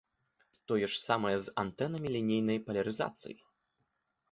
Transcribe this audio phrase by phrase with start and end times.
[0.71, 3.39] Тое ж самае з антэнамі лінейнай палярызацыі.